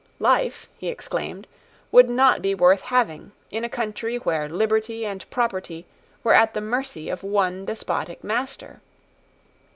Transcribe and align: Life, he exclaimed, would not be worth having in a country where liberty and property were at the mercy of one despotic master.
Life, 0.17 0.67
he 0.79 0.87
exclaimed, 0.87 1.45
would 1.91 2.09
not 2.09 2.41
be 2.41 2.55
worth 2.55 2.81
having 2.81 3.33
in 3.51 3.63
a 3.63 3.69
country 3.69 4.17
where 4.17 4.49
liberty 4.49 5.05
and 5.05 5.29
property 5.29 5.85
were 6.23 6.33
at 6.33 6.55
the 6.55 6.59
mercy 6.59 7.07
of 7.07 7.21
one 7.21 7.65
despotic 7.65 8.23
master. 8.23 8.81